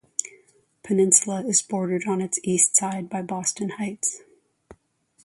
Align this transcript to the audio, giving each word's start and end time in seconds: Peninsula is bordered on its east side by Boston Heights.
Peninsula 0.81 1.45
is 1.45 1.61
bordered 1.61 2.05
on 2.07 2.21
its 2.21 2.39
east 2.41 2.75
side 2.75 3.07
by 3.07 3.21
Boston 3.21 3.69
Heights. 3.77 4.21